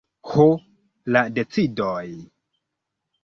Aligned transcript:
Ho, 0.27 0.45
la 1.15 1.21
decidoj! 1.35 2.01